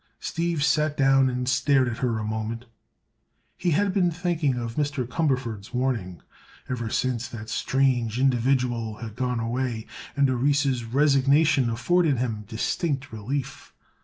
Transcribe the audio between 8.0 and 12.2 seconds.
individual had gone away, and Orissa's "resignation" afforded